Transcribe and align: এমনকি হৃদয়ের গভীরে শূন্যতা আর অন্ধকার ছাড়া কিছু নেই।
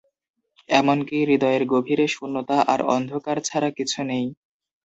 এমনকি 0.69 1.17
হৃদয়ের 1.21 1.63
গভীরে 1.73 2.05
শূন্যতা 2.07 2.57
আর 2.67 2.79
অন্ধকার 2.95 3.37
ছাড়া 3.41 3.69
কিছু 3.77 3.99
নেই। 4.09 4.25